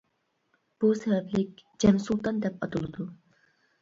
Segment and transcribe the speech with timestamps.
[0.83, 3.11] بۇ سەۋەبلىك جەم سۇلتان دەپ ئاتىلىدۇ.